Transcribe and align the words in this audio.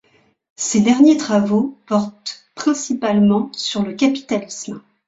Ses 0.55 0.81
derniers 0.81 1.17
travaux 1.17 1.77
portent 1.85 2.45
principalement 2.55 3.51
sur 3.53 3.83
le 3.83 3.93
capitalisme. 3.93 4.81